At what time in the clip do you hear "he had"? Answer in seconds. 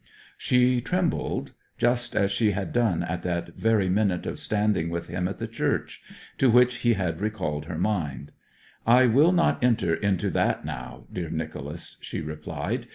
6.77-7.21